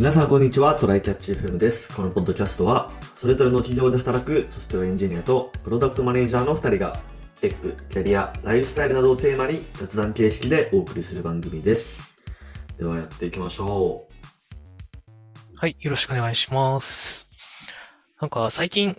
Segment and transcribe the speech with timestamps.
[0.00, 1.94] 皆さんこんにちは、トライキャッチ FM です。
[1.94, 6.98] このポッドキャストは、それぞれの企業で働くソフトウェアエンジニアとプロダクトマネージャーの2人が、
[7.42, 12.16] テック、キャリア、ライフスタイルなどをテーマに雑談形式でお送りする番組です。
[12.78, 14.08] ではやっていきましょ
[15.54, 17.28] はい、よろしくお願いします。
[18.22, 18.96] なんか最近、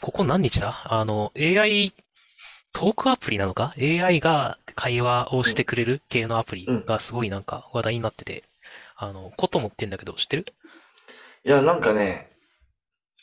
[0.00, 0.80] ここ何日だ？
[0.86, 1.92] あの、AI、
[2.72, 8.47] トークアプリなのか ?AI が会話をしてくれる系のアプリがすごいなんか話題になってて、
[8.96, 10.54] あの、コトモって言うんだけど知ってる？
[11.44, 11.48] う。
[11.48, 12.30] いや、なんかね、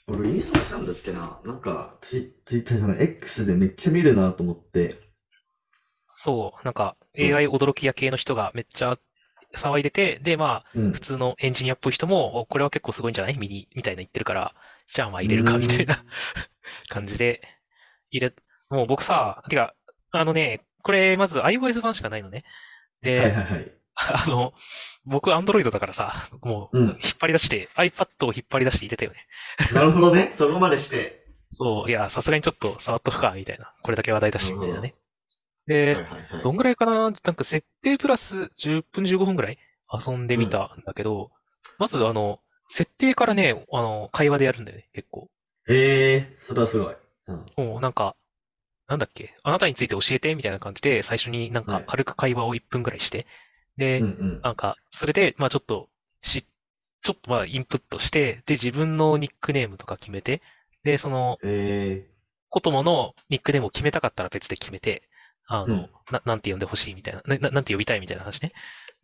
[0.08, 1.42] 俺インストールしたんだっけな？
[1.46, 4.96] なんか、ツイツイッターじゃない、X でめっちゃ見るなと思って。
[6.16, 8.98] そう、なんか AI 驚き屋系の人がめっちゃ
[9.56, 11.02] 騒いでて、で、まあ、うん普。
[11.02, 13.38] 通のエンジニアっぽい人も、おこれは結構すごいんじゃない？
[13.38, 14.56] ミニみたいな言ってるから、
[14.88, 16.04] じゃあまあ入れるかみたいな
[16.90, 17.42] 感じで
[18.12, 18.36] 入れ、
[18.70, 19.76] もう僕さ、てか、
[20.12, 22.44] あのね、これまず iOS 版しかないのね。
[23.02, 23.72] で、はいはいはい。
[23.98, 24.54] あの、
[25.06, 29.18] 僕 Android だからさ、もううん引っ張り出して、iPad を引っ張り出して入れたよね。
[29.74, 30.30] なるほどね。
[30.34, 31.26] そこまでして。
[31.52, 33.72] そう、いや、さすがにちょっと触っとくか、みたいな。
[33.82, 34.80] これだけ話題だし、みたいなね。
[34.82, 34.96] はい
[35.68, 36.44] で、はいはい。
[36.44, 37.10] どんぐらいかな？
[37.10, 39.58] なんか設定プラス10分15分ぐらい？
[39.92, 41.32] 遊んでみたんだけど、
[41.80, 45.28] まずあの、設定からね、あの、会話でやるんだよね、結構。
[45.68, 46.96] へえ、それはすごい。
[47.28, 47.46] うん。
[47.58, 48.16] もうなんか、
[48.88, 53.26] なんだっけ、あなたについて教えてみたいな感じで、最初になんかはい軽く会話を1分ぐらいして、
[53.78, 54.42] で、うんうん。
[54.42, 55.90] なんか、それで、まあちょっと、
[56.22, 56.46] し、
[57.02, 60.42] ちょっとまあインプットして、で、自分のニックネームとか決めて、
[60.84, 62.16] で、その、へえ。
[62.50, 65.04] コトモのニックネームを決めたかったら別で決めて、
[65.48, 68.54] あの、うんな、なんて呼んでほしいみたいな、な、ななんて呼びたいみたいな話ね。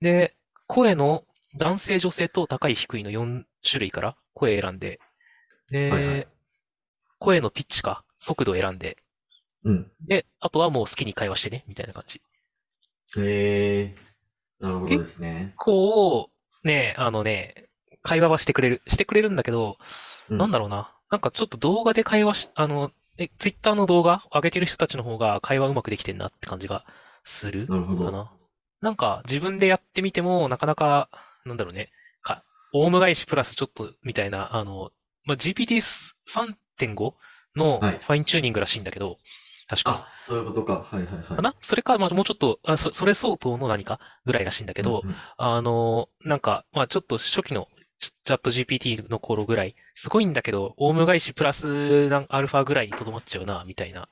[0.01, 0.35] で、
[0.67, 1.23] 声の
[1.57, 4.99] 男性、女性と高い、低いの4種類から声選んで、
[5.69, 6.27] で、はいはい
[7.19, 8.97] 声のピッチか、速度を選んで、
[9.63, 9.91] うん。
[10.07, 12.19] で、あとはもう好きに会話してね、みたいな感じ。
[13.19, 13.95] へえ。
[14.61, 15.53] なるほどですね。
[15.57, 16.29] こ
[16.63, 17.69] う、ね、あのね、
[18.03, 18.81] 会話はしてくれる。
[18.87, 19.77] してくれるんだけど、
[20.29, 20.95] うなんだろうな。
[21.09, 26.85] なんかちょっと動画で会話し、あの、え、ツイッターの動画上げてる人たちの方が会話うまくできてんなって感じが
[27.23, 28.05] するなるほど。
[28.05, 28.31] かな。
[28.81, 31.09] なんか自分でやってみても、なかなか、
[31.45, 34.91] なんだろうね、か、オウム返しプラスちょっとみたいな、あの、
[35.25, 37.13] まあ、GPT3.5
[37.55, 39.17] のフはいァインチューニングらしいんだけど、
[39.71, 40.05] 確か。
[40.05, 40.85] あ、そういうことか。
[40.91, 41.23] はいはいはい。
[41.23, 41.55] かな？
[41.61, 47.69] それか、まあ、もうちょっと、あ、そ、それ相当の何かぐらいらしいんだけど、うんうんあの、なんか、まあちょっと初期の
[48.01, 54.09] チャット GPT の頃ぐらい、すごいんだけど、オウム返しプラスなんアルファぐらいにとどまっちゃうな、みたいな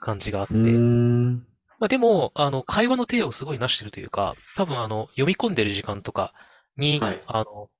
[0.00, 0.54] 感じがあって。
[0.54, 6.34] まあでも、あの、会話の手をすごいなしてるというか、多分あの、読み込んでる時間とか
[6.76, 7.70] に、はいあの、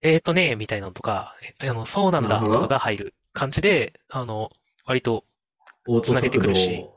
[0.00, 4.50] えーとね、みたいなのとか、えあの、そうなんだ、とかが入る感じで、あの、
[4.84, 5.24] 割と、
[5.88, 6.94] オート繋げて速度くるしを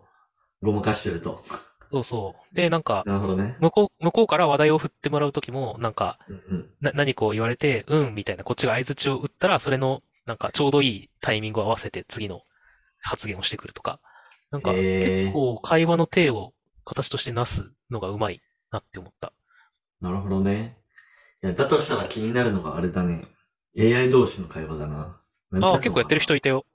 [0.61, 1.43] ごまかしてると。
[1.89, 2.55] そうそう。
[2.55, 3.57] で、なんか、なるほどね。
[3.59, 6.69] 向こう、向こうから話題を振ってもらうときも、なんか、うんうん。
[6.79, 12.43] な、何こう言われて、うん、みたいな、こっちが相槌を打ったら、それの、なんか、ちょうどいいタイミングを合わせて次の
[13.01, 13.99] 発言をしてくるとか、
[14.51, 16.53] なんか、結構会話の手を
[16.85, 18.41] 形としてなすのがうまい
[18.71, 19.33] なって思った。
[19.99, 20.77] なるほどね。
[21.43, 23.23] いや、だとしたら気になるのがあれだね。
[23.77, 25.19] AI 同士の会話だな。
[25.61, 26.65] ああ、結構やってる人いたよ。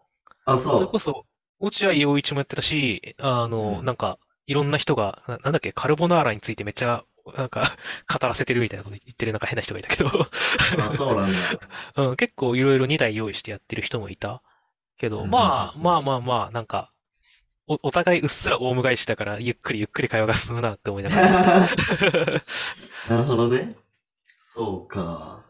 [0.45, 1.25] あ、それそこそ、
[1.59, 7.05] 落合陽一もやってたし、あの、うんなんか、いろんな人が、な、なんだっけ、カルボナーラについてめっちゃ、
[7.37, 7.77] なんか、
[8.13, 10.29] 語らせてるみたいなこと言ってるなんか変な人がいたけど、う。
[10.79, 11.39] あ、そうなんだ。
[11.97, 14.43] うん、結構いろいろ2台用意してやってる人もいた。
[14.99, 16.93] けど、うんまあ、うんまあまあまあ、なんか、
[17.69, 21.31] お、お互いうっすらオウム返しだから、ゆっくりゆっくり会話が進むなって思いながら。
[23.11, 23.75] なるほどね。
[24.39, 25.45] そうか。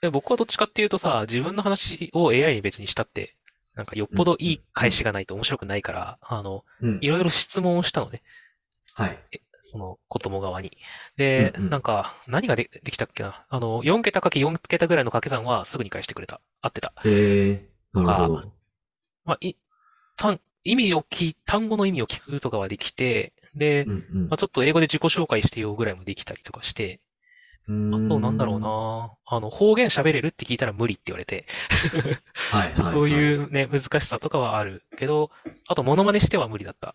[0.00, 3.35] で僕はどっちかっていうとさ、自分の話を AI に別にしたって、
[3.76, 7.08] なんかよっぽどいい返しがないと面白くないから、あの、うんい。
[7.08, 8.22] ろいろ質問をしたのね。
[8.94, 9.18] はい。
[9.70, 10.78] その、子供側に。
[11.16, 13.44] で、うんうんなんか、何がで、できたっけな？
[13.48, 16.40] あの、4桁かけ4桁ぐらいの掛け算はすぐに返してくれた。
[16.62, 16.92] 合ってた。
[17.04, 17.68] へえ。
[17.92, 18.52] なるほど。
[19.24, 19.54] まあ、い、
[20.16, 27.00] 単、意味を聞い、単語の意味を聞くとかはできて、で、うんうんまあ、ちょっと英語で自己紹介してよぐらいもできたりとかして。
[27.68, 29.12] あとなんだろうな。
[29.26, 31.46] あの、方言喋れるって聞いたら無理って言われて、
[32.52, 32.92] はいはいはい。
[32.94, 35.30] そういうね、難しさとかはあるけど、
[35.66, 36.94] あとモノマネしては無理だった。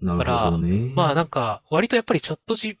[0.00, 0.92] なるほどね。
[0.94, 2.78] まあなんか、割とやっぱりチャット G、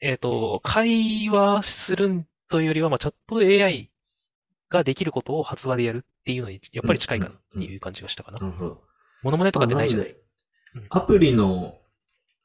[0.00, 3.90] えっと、会話するというよりは、まあチャット AI
[4.68, 8.38] ができることを発話でやるっていうのに、やっぱり近いかなっていう感じがしたかな。
[8.38, 8.82] なるほど。
[9.22, 10.16] モノマネとかってないじゃない
[10.90, 11.78] アプリの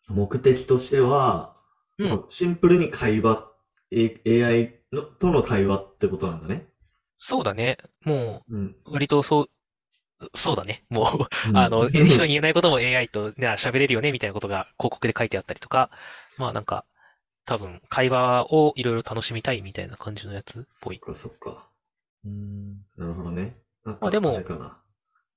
[0.10, 1.56] 目的としては、
[1.98, 2.26] うん。
[2.30, 3.50] シンプルに会話、
[3.96, 6.68] A- AI のとの会話ってことなんだね。
[7.18, 7.78] そうだね。
[8.04, 8.76] もうん。
[8.86, 9.50] う、割とそう、
[10.36, 10.86] そうだね。
[10.90, 15.92] もう、うんあの、人に言えないことも AI と、ね、喋れるよね、みたいなことが広告で書いてあったりとか、
[16.38, 16.86] まあなんか、
[17.46, 20.98] 多分、会話をいろいろ楽しみたいみたいな感じのやつっぽい。
[20.98, 21.70] そっかそっか。
[22.26, 23.58] うーん、なるほどね。
[23.86, 24.42] なんか、まあでも。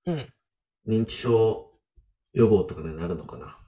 [0.06, 0.32] うん。
[0.87, 1.70] 認知症
[2.32, 3.58] 予防とかになるのかな。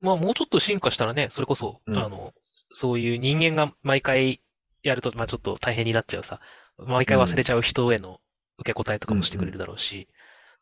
[0.00, 2.32] まあ、もうちょっと進化したらね、それこそ、うんあの、
[2.72, 4.42] そういう人間が毎回
[4.82, 6.40] やると、まあちょっと大変になっちゃうさ、
[6.78, 8.20] 毎回忘れちゃう人への
[8.58, 10.08] 受け答えとかもしてくれるだろうし、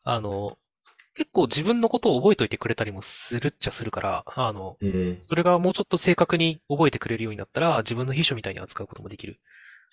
[0.03, 0.57] あの、
[1.15, 9.39] 結構自分のことを覚えておいてくれたりもするっちゃするから、あの、ええそれがもうちょっと正確に覚えてくれるようになったら、自分の秘書みたいに扱うこともできる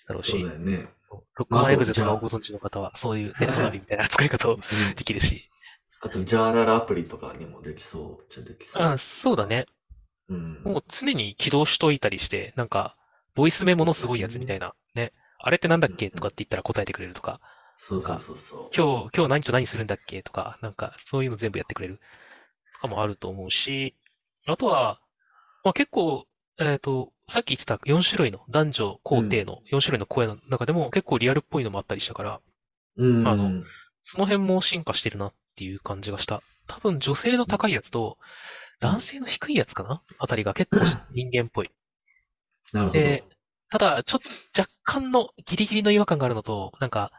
[0.07, 0.89] だろうしそう、だよね。
[1.09, 5.49] ロックマンエグゼとかをご存知の方は、そういうネットナビみたいな扱い方をうんできるし。
[6.01, 8.83] あと、ジャーナルアプリとかにもできそうじゃできそう。
[8.83, 9.65] あ、そうだね。
[10.31, 10.61] うん。
[10.63, 12.95] もう常に起動しといたりして、なんか、
[13.35, 15.13] ボイスメモのすごいやつみたいな、ね。
[15.39, 16.09] あれってなんだっけ？
[16.09, 17.39] とかって言ったら答えてくれるとか、
[17.75, 18.69] そうそうそうそう。
[18.75, 20.21] 今日、今日何と何するんだっけ？
[20.23, 21.99] とか、なんか、そういうの全部やってくれる
[22.73, 23.95] とかもあると思うし、
[24.45, 24.99] あとは、
[25.63, 26.25] まあ結構、
[26.59, 32.39] えっと、さっき言ってた4種類の男女高低の4種類の声の中でも結構リアルっぽいのもあったりしたから、
[32.97, 33.27] うん。
[33.27, 33.63] あの
[34.03, 36.41] その辺も進化してるなっていう感じがした。
[36.67, 38.17] 多分女性の高いやつと、
[38.81, 40.01] 男性の低いやつかな？
[40.17, 41.71] あたりが結構人間っぽい。
[42.73, 42.99] なるほど。
[42.99, 43.23] で、
[43.69, 44.19] ただ、ちょっ
[44.53, 47.11] と若干のギリギリの違和感があるのと、なんか、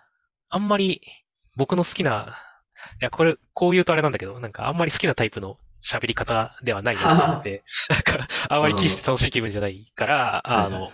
[0.48, 1.00] あんまり
[1.56, 2.36] 僕の好きな、
[3.00, 10.92] いや、これ、こう言うとあれなんだけど、なんかあんまり好きなタイプの喋り方ではないなと思って、 なんか、あんまり聞いてて楽しい気分じゃないから、あの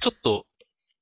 [0.00, 0.46] ちょっと、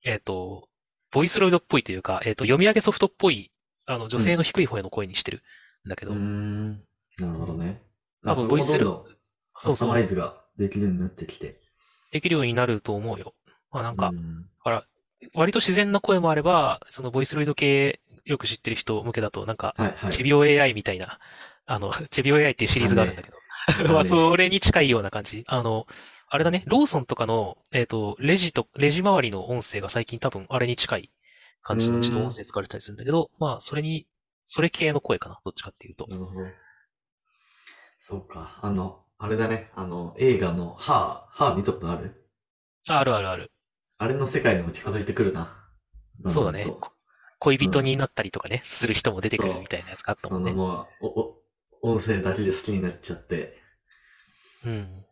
[0.03, 0.69] えっと、
[1.11, 3.53] ボイスロイドっぽいというか、えっと、読み上げソフトっぽい、
[3.87, 5.43] あの、女性の低い方への声にしてる
[5.87, 6.73] んだけど、うーん。
[7.19, 7.83] なるほどね。
[8.27, 9.17] 多分あボイスロそれもどんどん
[9.55, 11.61] カスタマイズができるようになってきて。
[12.13, 13.35] できるようになると思うよ。
[13.71, 14.85] まあなんかう、んだから、
[15.35, 20.13] 割と自然な声もあれば、そのボイスロイド系よく知ってる人向けだと、なんか、はいはい。
[20.13, 21.19] チェビオ AI みたいな、
[21.65, 23.37] あの、 チェビオ AI っていうシリーズがあるんだけど、
[23.85, 25.45] ねまあ、それに近いような感じ。
[25.47, 25.87] あの、
[26.29, 31.11] あれだね、ローソンとかの、えっと、レジと、レジ周りの音声が最近多分あれに近い
[31.63, 34.07] 感じの自動音声使われたりするんだけど、まあ、それに、
[34.45, 36.07] それ系の声かな、どっちかっていうと。
[36.09, 36.47] なるほど。
[38.09, 38.61] そうか。
[38.63, 39.69] あの、あれだね。
[39.75, 42.15] あの、映画の、ハー、ハー見たことある？
[42.89, 43.51] ああるあるある。
[43.99, 45.69] あれの世界にも近づいてくるな。
[46.33, 46.65] そうだね
[47.41, 50.53] 恋人になったりとかね、する人も出てくるみたいなやつがあったもんね。
[50.53, 51.07] そのもう、
[51.83, 53.59] お、お、音声だけで好きになっちゃって。
[54.65, 55.05] うん。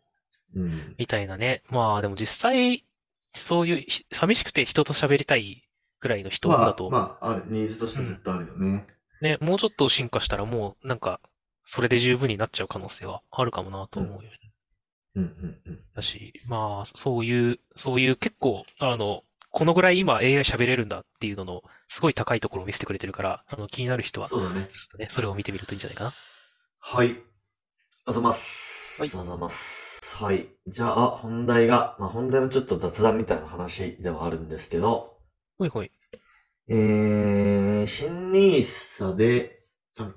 [0.55, 0.95] うん。
[0.97, 1.63] みたいなね。
[1.69, 2.85] まあ、でも実際、
[3.33, 5.67] そういうひ、寂しくて人と喋りたい
[5.99, 8.87] ぐらいの人まあ、だと、まあ、ある、ニーズとして絶対あるよね。
[9.21, 11.19] ね、もうちょっと進化したらもう、なんか、
[11.65, 14.29] それで十分になっちゃう可能性はあるかもなと思うよね。
[15.15, 15.79] うん、うん、うん。
[15.95, 24.61] だし、まあ、そういう、そういう結構、あの、このぐらい今 AI 喋れるんだっていうのの、すごい高いところを見せてくれてるから、あの、気になる人は、ちょそうだね。
[24.61, 26.13] っとね、それを見てみるといいんじゃないかな。
[26.79, 27.15] はい。
[28.05, 29.01] あざいます。
[29.01, 30.15] はいございます。
[30.15, 30.47] はい。
[30.67, 35.17] じゃあ、本題が、まあ本題もちょっと雑談みたいな話ではあるんですけど、
[35.57, 35.91] ほいほい。
[36.67, 39.65] えー、新ニーサで、
[39.97, 40.15] なんか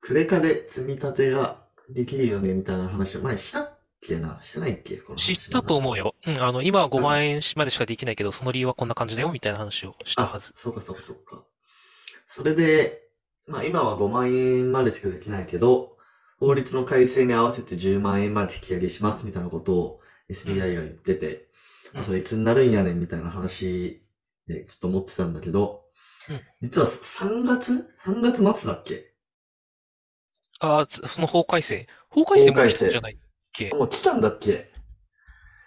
[0.00, 4.38] クレ、カで積み立てができるよねみたいな話を前したっけな？
[4.42, 4.96] してないっけ？
[4.98, 6.14] この話知ったと思うよ。
[6.26, 10.52] うん、あの、今は5万円までしかできないけど、その理由はこんな感じだよ、みたいな話をしたはあず、。
[10.54, 11.44] そうかそうかそうか。
[12.26, 13.02] それで、
[13.46, 15.96] まあ今は5万円までしかできないけど、
[16.38, 20.00] 法律の改正に合わせて10万円まで引き上げしますみたいなことを
[20.30, 21.48] SBI が言ってて、
[21.94, 24.02] まあそれいつになるんやねんみたいな話
[24.46, 25.82] でちょっと思ってたんだけど
[26.30, 29.14] うん、実は3月 ?3 月末だっけ？
[30.60, 31.86] ああ、つその法改正？
[32.10, 33.16] 法改正も来たんじゃないっ
[33.52, 33.70] け？
[33.70, 34.66] もう来たんだっけ？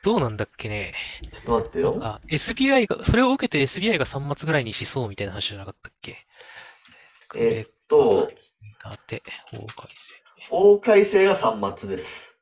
[0.03, 0.93] どうなんだっけね？
[1.31, 1.99] ちょっと待ってよ。
[2.01, 6.17] あ、SBI が、それを受けて SBI が3月ぐらいにしそうみたいな話じゃなかったっけ？
[7.35, 8.29] えっと、
[8.83, 9.21] だって、
[9.51, 10.13] 法改正。
[10.49, 12.35] 法改正が3末です。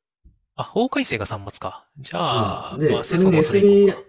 [0.55, 1.85] あ、法改正が3月か。
[1.99, 3.99] じゃあ、うんで、まあ、それに SBI か。、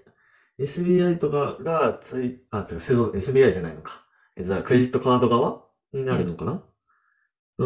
[0.58, 4.06] SBI とかがつい、あ、違う、セゾン、SBI じゃないのか。
[4.36, 6.62] えっと、だからクレジットカード側になるのかな、うん、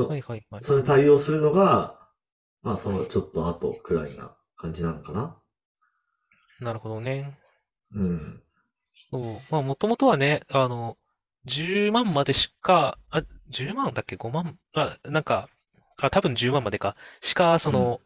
[0.02, 0.62] はいはいはい。
[0.62, 1.98] それ対応するのが、
[2.62, 5.36] まあ、そのちょっと後くらいな感じなのかな
[6.60, 7.38] なるほどね。
[7.94, 8.42] うん。
[8.84, 9.52] そう。
[9.52, 10.96] まあ、もともとはね、あの、
[11.44, 14.58] 10万までしか、あ、10万だっけ ?5 万？
[14.74, 15.48] あ、なんか、
[16.00, 16.96] あ、多分10万までか。
[17.20, 18.00] しか、その、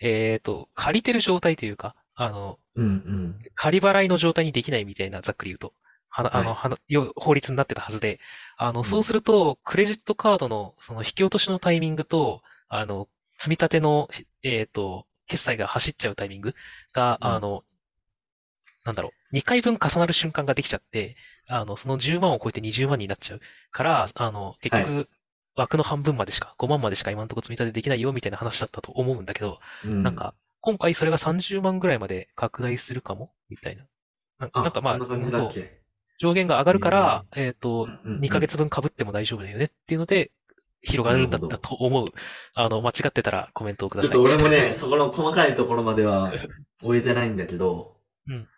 [0.00, 3.38] えっと、借りてる状態というか、あの、うんうん。
[3.54, 5.72] 仮払いの状態にできないみたいな、ざっくり言うと。
[6.14, 8.20] はな、あの、はいはな、よ、法律になってたはずで、
[8.56, 8.90] あの、うん。
[8.90, 14.08] そうすると、クレジットカードの、その引き落としのタイミングと、あの、積み立ての、
[14.42, 16.54] えっと、決済が走っちゃうタイミング
[16.92, 17.28] が、うん。
[17.34, 17.64] あの、
[18.84, 21.16] なんだろう、2回分重なる瞬間ができちゃって、
[21.48, 23.40] あの、その10万を超えて20万になっちゃう
[23.70, 25.08] から、あの、結局、
[25.56, 30.02] 枠の半分までしか、5万までしか今のところ積み立てできないよ、みたいな話だったと思うんだけど、うん。
[30.02, 33.32] なんか、今回それが30万ぐらいまで拡大するかも？
[33.48, 33.84] みたいな。
[34.38, 35.83] なあ、なんかまあ、そんな感じだっけ？
[36.18, 40.30] 上限が上がるから、えっと、うんうん2ヶ月分被っても大丈夫だよねっていうので、
[40.82, 42.08] 広がるんだったと思う。
[42.54, 44.16] あの、間違ってたらコメントをくだちょっさい。
[44.18, 46.32] と俺もね、そこの細かいところまでは
[46.82, 47.96] 終えてないんだけど、
[48.28, 48.48] うん。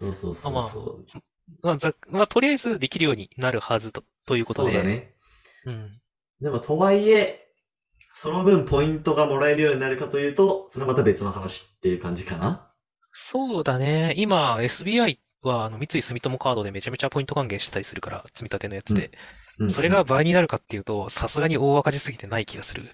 [0.00, 1.06] そうそうそうまあそう。
[1.62, 4.72] まあ、ざまあ、とりあえずできるようになるはずと、ということで。
[4.72, 5.14] そうだね。
[5.66, 6.00] うん。
[6.40, 7.48] でも、とはいえ、
[8.14, 12.70] その分ポイントがもらえるようになるかというと、それはまた別の話っていう感じかな。
[13.12, 14.14] そうだね。
[14.16, 19.06] 今、SBI は、あの、三井住友カードでめちゃめちゃポイント還元してたりするから、積み立てのやつで。
[19.06, 19.10] うん
[19.68, 22.88] それが倍になるかっていうと、さすがに大赤字すぎてない気がする。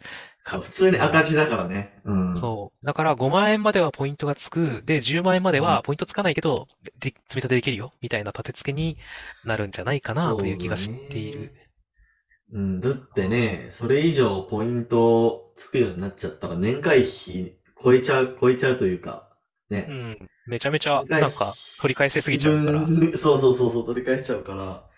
[0.44, 2.00] そう普通に赤字だからね。
[2.04, 2.40] うん。
[2.40, 2.86] そう。
[2.86, 4.82] だから5万円まではポイントがつく。
[4.84, 6.66] で、10万円まではポイントつかないけど、
[6.98, 7.92] で、積み立てできるよ。
[8.00, 8.96] みたいな立て付けに
[9.44, 11.54] なるんじゃないかなという気がしている。
[12.52, 19.25] うん、だってね、それ以上ポイントつくようになっちゃったら年会費超えちゃう、超えちゃうというか、
[19.70, 19.86] ね。
[19.88, 20.30] うん。
[20.46, 22.84] めちゃめちゃ、なんか、取り返せすぎちゃうから。
[22.84, 24.88] 分 そうそうそうそう、取り返しちゃうから、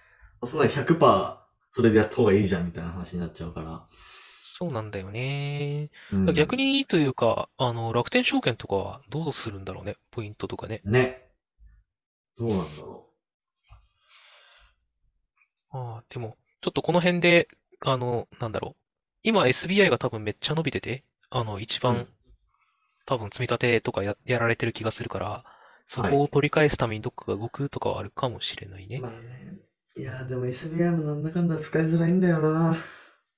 [0.46, 1.38] そんなに100%
[1.70, 3.86] それでやった方がいいじゃんみたいな話になっちゃうから。
[4.42, 5.90] そうなんだよね。
[6.12, 9.96] うん逆にというか、あの、楽天証券とかはどうするんだろうね？
[10.10, 10.80] ポイントとかね。
[10.84, 11.30] ね。
[12.36, 13.08] どうなんだろ
[15.70, 17.48] ああ、でも、ちょっとこの辺で、
[17.80, 18.80] あの、なんだろう。
[19.22, 22.08] 今 SBI が多分めっちゃ伸びてて、あの、一番、うん
[23.08, 25.44] 多分積み立てとかや、やられてる気がするから、
[25.86, 29.00] そはいこを取り返すためにどっかが動くとかはあるかもしれないうね。
[29.00, 29.58] まあね。
[29.96, 32.76] いやーでも SBI もなんだかんだ使いづらいんだよな。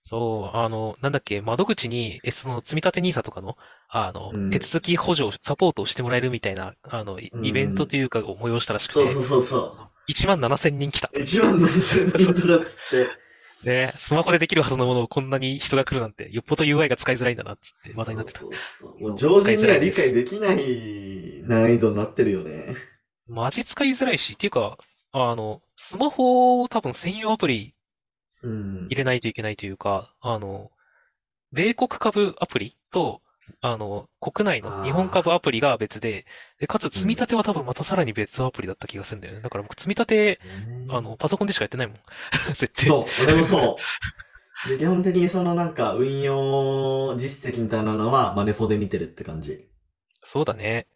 [0.02, 3.56] そう、あの、なんだっけ、窓口に、えその積み立て NISA とかの、
[3.88, 11.10] あの、うん手続き補助、サポートをしてもらえるみたいな、あの、イベントというかを催したらしくて、そうそうそうそ1万7000人来た。
[11.12, 11.18] う。
[11.18, 13.29] 1万7000人とかっつって。
[13.64, 18.40] ね、スマホでできるはずのものをこんなに人が来るなんて、よっぽど UI が使いづらいんだなっつって話題になってた。
[18.40, 19.08] そうそうそう。
[19.08, 22.74] もう常人には理解できない難易度になってるよね。
[23.28, 24.78] マジ使いづらいし、っていうか、
[25.12, 27.74] あの、スマホを多分専用アプリ
[28.42, 28.96] うん入。
[28.96, 30.70] れないといけないというか、あの、
[31.52, 33.22] 米国株アプリと、
[33.60, 36.26] あの、国内の日本株アプリが別で、
[36.58, 39.40] で、かつ積み立ては多分またさらに別アプリだった気がするんだよね。
[39.40, 40.40] だから僕積み立て、
[40.88, 41.96] あの、パソコンでしかやってないもん。
[42.54, 42.86] 絶対。
[42.86, 43.76] そう、俺もそ
[44.66, 44.68] う。
[44.68, 49.68] で、基本的にそのなんか運用実績みたいなのはマネフォで見てるって感じ。
[50.22, 50.86] そうだね。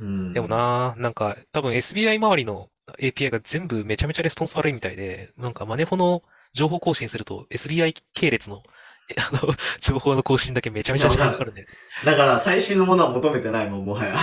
[0.00, 0.32] うん。
[0.32, 8.70] でもな、なんか、多分 SBI 周りの API が全部めちゃめちゃレスポンス悪いみたいで、なんかマネフォの情報更新すると SBI 系列の、え
[9.18, 11.66] あの、情報の更新だけめちゃめちゃ時間かかるね。
[12.04, 14.16] だから最新のものは求めてないもん、もはや。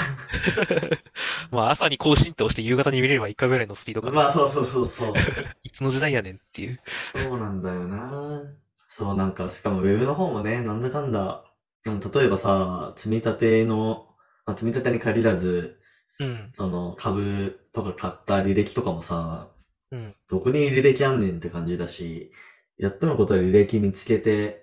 [1.52, 4.14] まあ朝に更新って押して夕方に見れれば1回ぐらいのスピードかな。
[4.14, 5.14] まあそうそうそうそう。
[5.64, 6.80] いつの時代やねんっていう。
[7.14, 8.42] そうなんだよな。
[8.88, 11.46] そう、なんか、しかもウェブの方もね、なんだかんだ、
[11.86, 14.08] うん例えばさ、積み立ての、
[14.46, 15.80] まあ、積み立てに限らず、
[16.20, 16.52] うん。
[16.54, 19.50] その株とか買った履歴とかもさ、
[19.92, 20.16] うん。
[20.30, 22.32] どこに履歴あんねんって感じだし、
[22.78, 24.61] やっとのことは履歴見つけて、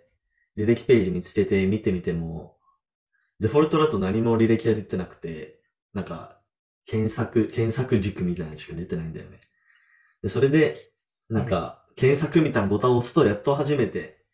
[0.59, 2.57] 履歴ページ見つけて見てみても、
[3.39, 5.61] デフォルトだと何も履歴が出てなくて、
[5.95, 6.41] なんか、
[6.85, 9.41] 検索、検索軸みたいなのしか出てないんだよね。
[10.21, 10.75] で、それで、
[11.29, 14.25] なんか、検索みたいなボタンを押すと、やっと初めて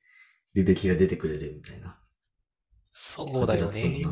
[0.57, 1.99] 履歴が出てくれるみたいな。
[2.93, 4.03] そうだよね。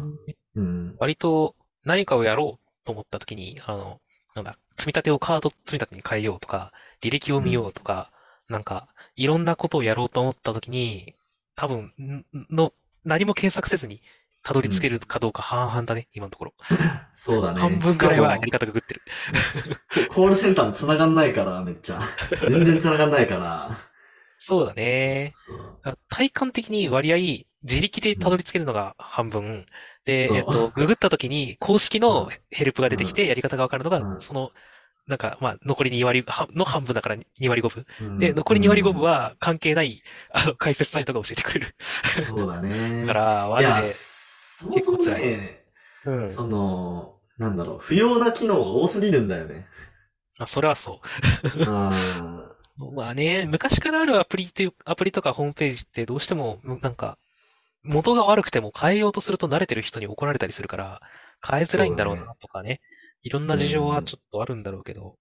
[0.56, 0.96] うん。
[0.98, 1.54] 割と
[1.84, 4.00] 何かをやろうと思った時に、あの、
[4.34, 8.10] なんだ、積み立てをカード積み立てに変えようとか、履歴を見ようとか、
[8.48, 11.14] なんか、いろんなことをやろうと思った時に、
[11.54, 12.72] 多分、んの、
[13.04, 14.02] 何も検索せずに、
[14.42, 16.54] たどり着けるかどうか半々だね、今のところ。
[17.14, 17.60] そうだね。
[17.60, 19.02] 半分ぐらいはやり方がグってる。
[19.04, 22.00] もココールセンターも繋がんないから、めっちゃ。
[22.48, 23.70] 全然繋がんないから。
[24.38, 25.30] そうだね。
[25.34, 25.98] そう。
[26.08, 29.66] 体感的に割合、自力でたどり着けるのが半分。
[30.04, 34.50] で、そうえっと、ググった時に公式のヘルプが出てきてやり方がわかるのが、うんその、
[35.06, 37.86] なんか、まあ、残り2割はの半分だから2割5分。
[38.00, 41.76] うんで、残り2割5分は関係ない、あの、解説サイトが教えてくれる。
[42.16, 43.00] そうだね。
[43.00, 45.64] だ から、いや、マジで、そもそもね、
[46.04, 46.28] うん。
[46.28, 49.68] その、なんだろう、不要な機能が多すぎるんだよね。
[50.38, 51.00] あ、それはそ
[51.64, 52.92] あう。
[52.94, 57.18] まあね、昔からあるアプリという、アプリとかホームページってどうしても、なんか、
[57.84, 61.02] 元が悪くても変えようとすると慣れてる人に怒られたりするから、
[61.48, 62.80] 変えづらいんだろうなとかね。
[63.22, 65.16] いろんな事情はちょっとあるんだろうけど。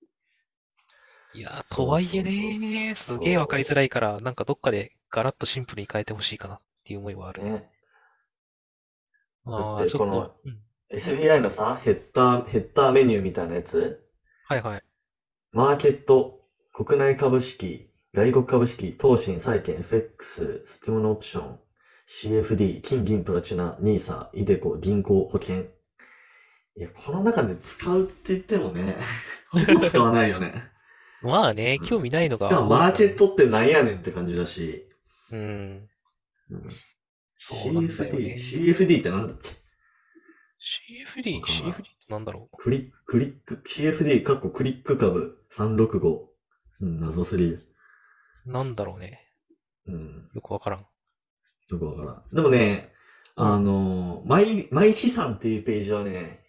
[1.33, 7.43] いやー、とはいえね、すげえわかりづらいから、なんかどっかでガラッとシンプルに変えてほしいかなっていう思いはある。
[7.43, 7.69] ね。
[9.45, 10.59] あだあ、ちょっってこのと、うん。
[10.91, 14.03] SBI のさ、ヘッダー、ヘッダーメニューみたいなやつ、
[14.43, 14.83] はいはい。
[15.53, 16.41] マーケット、
[16.73, 21.59] 国内株式、外国株式、投信、債券、FX、先物オプション、
[22.05, 25.65] CFD、金銀プラチナ、ニーサ、イデコ、銀行、保険。
[26.77, 28.95] いや、この中で使うって言ってもね、
[29.49, 30.71] ほ ぼ使わないよね。
[31.21, 34.87] まあね、興味ないのがしかもマーケットってなんやねんって感じだし。
[35.31, 35.89] うん。
[36.49, 36.69] うん
[37.43, 39.49] CFD、ね CFD ってなんだっけ
[41.19, 42.57] ？CFD、CFD ってなんだろう？
[42.57, 46.27] クリック、クリック、CFD、かっこクリック株365。
[46.81, 47.67] うん、謎すぎる。
[48.45, 49.27] なんだろうね。
[49.87, 50.79] うん、よくわからん。
[50.81, 52.35] よくわからん。
[52.35, 52.93] でもね、
[53.35, 56.40] あの、マイ、マイ資産っていうページはね、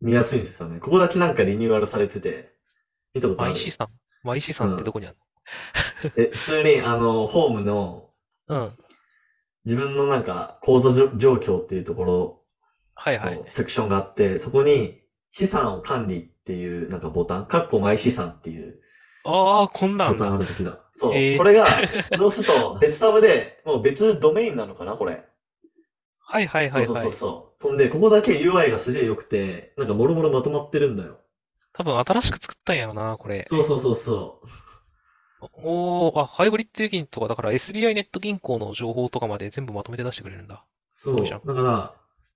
[0.00, 0.78] 見やすいんですよね。
[0.80, 2.52] ここだけなんかリニューアルされてて、
[3.14, 3.52] 見たことある？
[3.52, 3.88] マイ資産
[4.22, 5.16] マイ資産ってどこにある
[6.16, 8.10] え、普通に、あの、ホームの、
[8.48, 8.72] のうん。
[9.64, 12.42] 自分のなんか、口座状況っていうところ
[12.94, 13.44] はいはいの。
[13.48, 15.00] セクションがあって、そこに、
[15.30, 18.80] 資産を管理っていうなんかボタン、カッコマイ資産っていう
[19.24, 20.38] ああ、こんなんボタンあだ。
[20.38, 20.78] るときだ。
[20.92, 21.14] そう。
[21.14, 21.66] へーこれが、
[22.16, 25.24] どうすると別タブで、もう別ドメインなのかな、これ。
[26.28, 27.12] はいはいはいはいそうそう。
[27.12, 27.62] そう。
[27.62, 31.20] そんで、ここだけ UI がすげえ良くて、なんかもろもろまとまってるんだよ。
[31.72, 33.46] 多分新しく作ったんやろな、これ。
[33.48, 34.48] そうそうそうそう。
[35.62, 40.64] おー、あ、ハイブリッド預金とか、だから SBI ネット銀行の情報とかまで全部まとめて出してくれるんだ。
[40.90, 41.16] そう。
[41.18, 41.94] そうじゃんだから、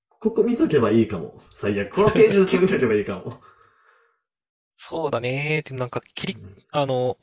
[0.08, 1.40] ここ見とけばいいかも。
[1.54, 1.92] 最悪。
[1.92, 3.40] このページだけ見とけばいいかも。
[4.76, 5.62] そうだね。
[5.64, 7.18] でもなんか、切り、うんあの、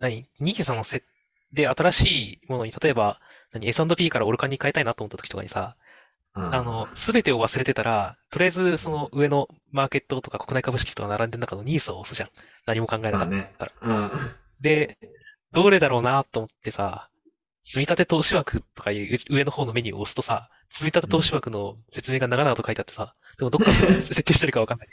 [0.00, 0.28] 何？
[0.40, 1.04] ニーサのせ
[1.52, 2.06] で新し
[2.42, 3.20] いものに、例えば、
[3.52, 5.76] 何？S&P からオルカンに変えたいなと思った時とかにさ、
[6.40, 12.30] ああの、すべてを忘れてたら、とりあえずその上のマーケットとか国内株式とか並んでる中のニーサを押すじゃん。
[12.66, 13.54] 何も考えなかったまあね。
[13.82, 14.10] うん。
[14.60, 14.98] で、
[15.52, 17.08] どれだろうなと思ってさ、
[17.62, 24.88] 積立投資枠とかいう上の方のメニューを押すとさ、積立投資枠の説明が長々と書いてあってさ、でもどっかで 設定してるかわかんない。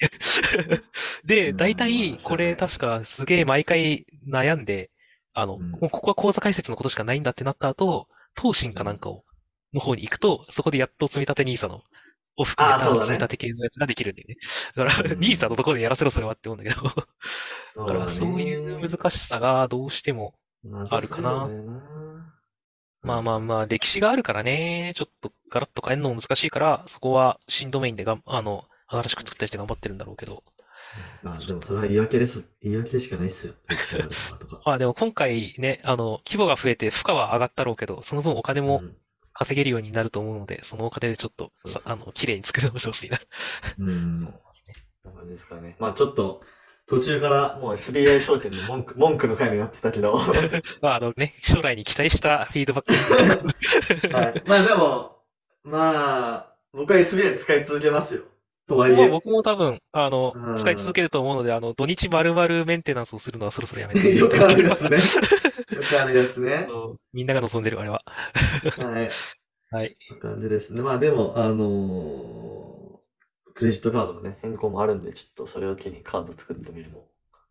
[1.26, 4.92] で、うん大体これ確かすげえ毎回悩んで、
[5.34, 9.26] あの、ここは口座開設のことしかないんだってなった後、投信かなんかを、
[9.76, 11.84] の方に行くと、そこでやっと積立 NISA の、
[12.38, 14.36] を含めた積立系のやつができるんだよね。
[14.76, 16.90] だから、うん NISA のところでやらせろそれはって思うんだけど。
[17.74, 20.34] そうだからそういう難しさがどうしても、
[20.90, 21.48] あるかな
[23.02, 30.44] まあまあまあ、歴史があるからね、ちょっとガラッと変えるのも難しいから、そこは新ドメインでがん、あの、新しく作ったりして頑張ってるんだろうけど。
[31.22, 32.46] まあでもそれは言い訳です。
[32.62, 33.54] 言い訳でしかないっすよ。
[33.68, 34.62] 歴史があるからとか。
[34.66, 38.98] ま あでも今回ね、あの、規模が増えて負荷は上がったろうけど、その分お金もうん
[39.36, 43.20] 稼げるようになると思うので、そのお金でちょっとそうそうそうさあの、綺麗に作り直してほしいな。
[43.80, 44.34] うん。
[45.06, 45.76] な感じですかね。
[45.80, 46.42] まあちょっと、
[46.88, 50.14] 途中からもう SBI 証券の文句、文句の回になってたけど。
[50.14, 50.34] は
[50.82, 52.94] まああのね、将来に期待したフィードバック。
[54.08, 54.44] い。
[54.48, 55.18] まあでも、
[55.64, 58.24] まあ、僕は SBI 使い続けますよ。
[58.68, 58.96] とはいえ。
[58.96, 64.16] まあ僕も多分、あのう、ん使い続けると思うので、あの、土日丸々メンテナンスをするのはそろそろやめて。
[64.16, 64.98] よくあるやつね。
[65.94, 66.68] よくあるやつね。
[67.14, 68.04] みんなが望んでる、あれは。
[68.06, 69.10] はい。
[69.72, 69.98] はい。
[70.22, 70.82] 感じですね。
[70.82, 72.66] まあでも、あのー
[73.56, 77.06] クレジットカードのね、変更もあるんで、ちょっとそれを機にカード作ってみるのも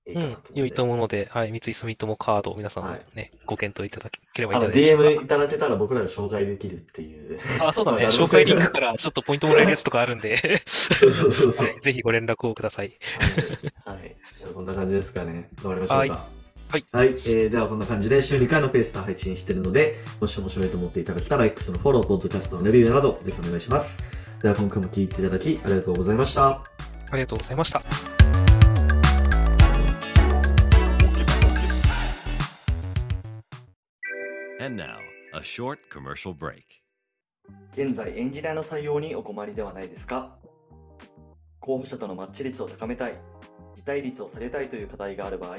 [0.07, 0.61] いいうかんなと、思うんで。
[0.61, 7.39] 良いと思うので、はい、三井住友カードを皆さんもはいね、ご検討いただければいいあの、んじゃないでしょう DM いただけたら僕らが紹介できるっていう。
[7.59, 7.69] か。
[7.69, 8.03] あ、そうだね。
[8.05, 11.67] まあ紹介リンクからちょっとポイントもらえるやつとかあるんで、そうそうそうそう。
[11.69, 12.99] は いぜひご連絡をください。
[13.87, 13.97] はい。
[13.97, 14.17] はい。
[14.53, 15.49] そんな感じですかね。
[15.63, 16.15] 頑張りましょうか。
[16.15, 16.44] はい
[16.75, 16.87] はい。
[16.91, 17.09] はい。
[17.11, 24.03] えー、ではこんな感じで週2回のペースで配信してるので、もし面白いと思っていただけたら X のフォロー、ポッドキャストのレビューなど、ぜひお願いします。
[24.43, 26.49] では今回も聞いていただきありがとうございました。
[26.49, 26.65] あ
[27.13, 27.81] りがとうございました。
[34.61, 34.99] And now,
[35.33, 36.65] a short commercial break.
[37.75, 40.37] 現在エンジニアの採用にお困りではないですか？
[41.61, 43.15] 候補者とのマッチ率を高めたい、
[43.77, 45.59] 辞退率を下げたいという課題がある場合、